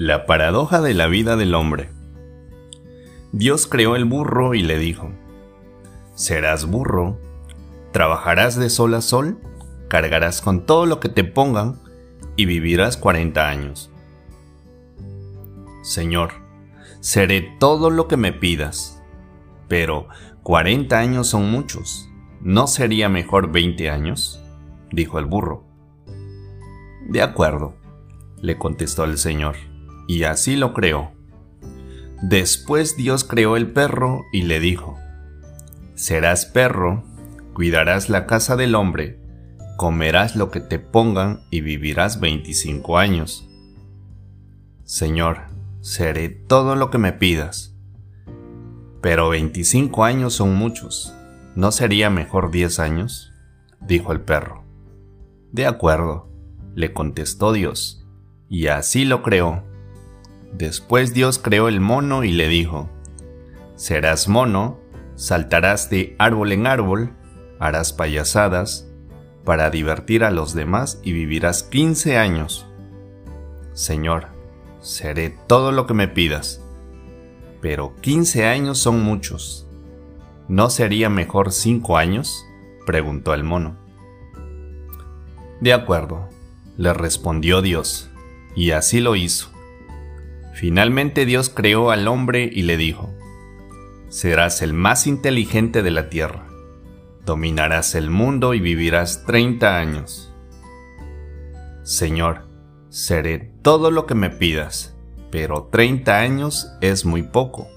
La 0.00 0.26
paradoja 0.26 0.80
de 0.80 0.94
la 0.94 1.08
vida 1.08 1.34
del 1.34 1.56
hombre. 1.56 1.90
Dios 3.32 3.66
creó 3.66 3.96
el 3.96 4.04
burro 4.04 4.54
y 4.54 4.62
le 4.62 4.78
dijo, 4.78 5.10
Serás 6.14 6.66
burro, 6.66 7.18
trabajarás 7.90 8.56
de 8.56 8.70
sol 8.70 8.94
a 8.94 9.00
sol, 9.00 9.40
cargarás 9.88 10.40
con 10.40 10.66
todo 10.66 10.86
lo 10.86 11.00
que 11.00 11.08
te 11.08 11.24
pongan 11.24 11.80
y 12.36 12.46
vivirás 12.46 12.96
40 12.96 13.48
años. 13.48 13.90
Señor, 15.82 16.30
seré 17.00 17.56
todo 17.58 17.90
lo 17.90 18.06
que 18.06 18.16
me 18.16 18.32
pidas, 18.32 19.02
pero 19.66 20.06
40 20.44 20.96
años 20.96 21.26
son 21.26 21.50
muchos. 21.50 22.08
¿No 22.40 22.68
sería 22.68 23.08
mejor 23.08 23.50
20 23.50 23.90
años? 23.90 24.40
dijo 24.92 25.18
el 25.18 25.24
burro. 25.24 25.64
De 27.08 27.20
acuerdo, 27.20 27.74
le 28.40 28.56
contestó 28.58 29.02
el 29.02 29.18
Señor 29.18 29.56
y 30.08 30.24
así 30.24 30.56
lo 30.56 30.74
creó. 30.74 31.12
Después 32.22 32.96
Dios 32.96 33.22
creó 33.22 33.56
el 33.56 33.70
perro 33.70 34.24
y 34.32 34.42
le 34.42 34.58
dijo, 34.58 34.98
Serás 35.94 36.46
perro, 36.46 37.04
cuidarás 37.52 38.08
la 38.08 38.26
casa 38.26 38.56
del 38.56 38.74
hombre, 38.74 39.20
comerás 39.76 40.34
lo 40.34 40.50
que 40.50 40.60
te 40.60 40.80
pongan 40.80 41.42
y 41.50 41.60
vivirás 41.60 42.18
25 42.18 42.98
años. 42.98 43.48
Señor, 44.84 45.42
seré 45.80 46.28
todo 46.30 46.74
lo 46.74 46.90
que 46.90 46.98
me 46.98 47.12
pidas. 47.12 47.76
Pero 49.00 49.28
25 49.28 50.04
años 50.04 50.34
son 50.34 50.56
muchos. 50.56 51.14
¿No 51.54 51.70
sería 51.70 52.10
mejor 52.10 52.50
10 52.50 52.78
años? 52.80 53.32
dijo 53.80 54.12
el 54.12 54.20
perro. 54.20 54.64
De 55.52 55.66
acuerdo, 55.66 56.28
le 56.74 56.92
contestó 56.92 57.52
Dios, 57.52 58.06
y 58.48 58.68
así 58.68 59.04
lo 59.04 59.22
creó. 59.22 59.67
Después 60.52 61.14
Dios 61.14 61.38
creó 61.38 61.68
el 61.68 61.80
mono 61.80 62.24
y 62.24 62.32
le 62.32 62.48
dijo, 62.48 62.88
Serás 63.76 64.28
mono, 64.28 64.78
saltarás 65.14 65.90
de 65.90 66.16
árbol 66.18 66.52
en 66.52 66.66
árbol, 66.66 67.12
harás 67.58 67.92
payasadas, 67.92 68.88
para 69.44 69.70
divertir 69.70 70.24
a 70.24 70.30
los 70.30 70.54
demás 70.54 71.00
y 71.02 71.12
vivirás 71.12 71.62
15 71.62 72.18
años. 72.18 72.66
Señor, 73.72 74.26
seré 74.80 75.30
todo 75.46 75.72
lo 75.72 75.86
que 75.86 75.94
me 75.94 76.08
pidas. 76.08 76.62
Pero 77.60 77.94
15 78.00 78.46
años 78.46 78.78
son 78.78 79.02
muchos. 79.02 79.66
¿No 80.48 80.70
sería 80.70 81.08
mejor 81.08 81.52
5 81.52 81.96
años? 81.96 82.44
preguntó 82.86 83.34
el 83.34 83.44
mono. 83.44 83.76
De 85.60 85.72
acuerdo, 85.72 86.28
le 86.76 86.92
respondió 86.94 87.62
Dios, 87.62 88.10
y 88.54 88.70
así 88.70 89.00
lo 89.00 89.16
hizo. 89.16 89.50
Finalmente 90.58 91.24
Dios 91.24 91.50
creó 91.50 91.92
al 91.92 92.08
hombre 92.08 92.50
y 92.52 92.62
le 92.62 92.76
dijo, 92.76 93.14
Serás 94.08 94.60
el 94.60 94.72
más 94.72 95.06
inteligente 95.06 95.84
de 95.84 95.92
la 95.92 96.08
tierra, 96.08 96.48
dominarás 97.24 97.94
el 97.94 98.10
mundo 98.10 98.54
y 98.54 98.58
vivirás 98.58 99.24
30 99.24 99.78
años. 99.78 100.34
Señor, 101.84 102.48
seré 102.88 103.38
todo 103.62 103.92
lo 103.92 104.04
que 104.04 104.16
me 104.16 104.30
pidas, 104.30 104.96
pero 105.30 105.68
30 105.70 106.18
años 106.18 106.72
es 106.80 107.04
muy 107.04 107.22
poco. 107.22 107.68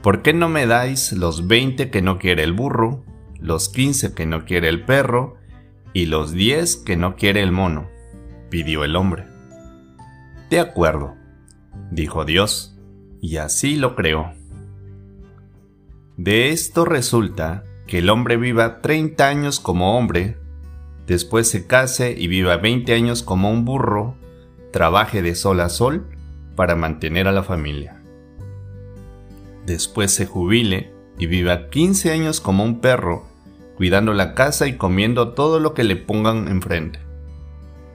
¿Por 0.00 0.22
qué 0.22 0.32
no 0.32 0.48
me 0.48 0.66
dais 0.66 1.10
los 1.10 1.48
20 1.48 1.90
que 1.90 2.02
no 2.02 2.20
quiere 2.20 2.44
el 2.44 2.52
burro, 2.52 3.02
los 3.40 3.68
15 3.68 4.14
que 4.14 4.26
no 4.26 4.44
quiere 4.44 4.68
el 4.68 4.84
perro 4.84 5.38
y 5.92 6.06
los 6.06 6.30
10 6.30 6.76
que 6.76 6.96
no 6.96 7.16
quiere 7.16 7.42
el 7.42 7.50
mono? 7.50 7.88
pidió 8.48 8.84
el 8.84 8.94
hombre. 8.94 9.26
De 10.50 10.60
acuerdo, 10.60 11.19
dijo 11.90 12.24
Dios, 12.24 12.76
y 13.20 13.36
así 13.36 13.76
lo 13.76 13.94
creó. 13.94 14.32
De 16.16 16.50
esto 16.50 16.84
resulta 16.84 17.64
que 17.86 17.98
el 17.98 18.10
hombre 18.10 18.36
viva 18.36 18.80
30 18.80 19.26
años 19.26 19.60
como 19.60 19.98
hombre, 19.98 20.36
después 21.06 21.48
se 21.48 21.66
case 21.66 22.14
y 22.16 22.28
viva 22.28 22.56
20 22.56 22.92
años 22.94 23.22
como 23.22 23.50
un 23.50 23.64
burro, 23.64 24.16
trabaje 24.70 25.22
de 25.22 25.34
sol 25.34 25.60
a 25.60 25.68
sol 25.68 26.06
para 26.56 26.76
mantener 26.76 27.26
a 27.26 27.32
la 27.32 27.42
familia. 27.42 28.00
Después 29.66 30.12
se 30.12 30.26
jubile 30.26 30.92
y 31.18 31.26
viva 31.26 31.68
15 31.68 32.12
años 32.12 32.40
como 32.40 32.64
un 32.64 32.80
perro, 32.80 33.26
cuidando 33.76 34.12
la 34.14 34.34
casa 34.34 34.66
y 34.66 34.76
comiendo 34.76 35.32
todo 35.32 35.58
lo 35.58 35.74
que 35.74 35.84
le 35.84 35.96
pongan 35.96 36.48
enfrente. 36.48 36.98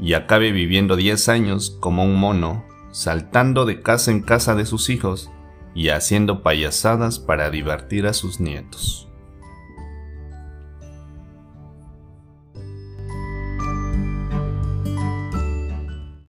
Y 0.00 0.14
acabe 0.14 0.52
viviendo 0.52 0.96
10 0.96 1.28
años 1.28 1.76
como 1.80 2.04
un 2.04 2.16
mono, 2.16 2.64
saltando 2.90 3.64
de 3.64 3.82
casa 3.82 4.10
en 4.10 4.20
casa 4.20 4.54
de 4.54 4.66
sus 4.66 4.90
hijos 4.90 5.30
y 5.74 5.90
haciendo 5.90 6.42
payasadas 6.42 7.18
para 7.18 7.50
divertir 7.50 8.06
a 8.06 8.12
sus 8.12 8.40
nietos. 8.40 9.07